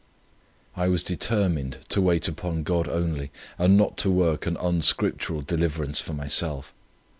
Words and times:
I 0.75 0.87
was 0.87 1.03
determined 1.03 1.77
to 1.89 2.01
wait 2.01 2.27
upon 2.27 2.63
God 2.63 2.87
only, 2.87 3.29
and 3.59 3.77
not 3.77 3.97
to 3.97 4.09
work 4.09 4.47
an 4.47 4.57
unscriptural 4.59 5.43
deliverance 5.43 6.01
for 6.01 6.13
myself. 6.13 6.73